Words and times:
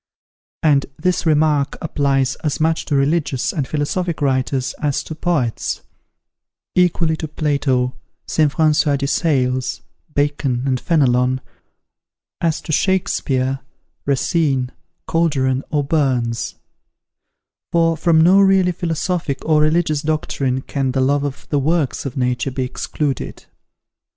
And 0.63 0.87
this 0.97 1.27
remark 1.27 1.77
applies 1.79 2.33
as 2.37 2.59
much 2.59 2.85
to 2.85 2.95
religious 2.95 3.53
and 3.53 3.67
philosophic 3.67 4.19
writers 4.19 4.73
as 4.81 5.03
to 5.03 5.13
poets, 5.13 5.83
equally 6.73 7.15
to 7.17 7.27
Plato, 7.27 7.93
St. 8.25 8.51
François 8.51 8.97
de 8.97 9.05
Sales, 9.05 9.83
Bacon, 10.11 10.63
and 10.65 10.79
Fenelon, 10.79 11.39
as 12.41 12.61
to 12.61 12.71
Shakespeare, 12.71 13.59
Racine, 14.07 14.71
Calderon, 15.07 15.63
or 15.69 15.83
Burns; 15.83 16.55
for 17.71 17.95
from 17.95 18.21
no 18.21 18.39
really 18.41 18.71
philosophic 18.71 19.45
or 19.45 19.61
religious 19.61 20.01
doctrine 20.01 20.61
can 20.63 20.93
the 20.93 21.01
love 21.01 21.23
of 21.23 21.45
the 21.49 21.59
works 21.59 22.07
of 22.07 22.17
Nature 22.17 22.49
be 22.49 22.63
excluded. 22.63 23.45